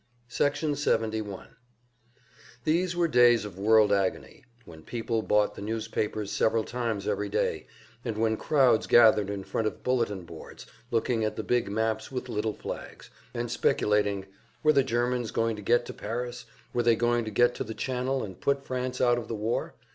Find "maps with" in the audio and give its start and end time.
11.69-12.29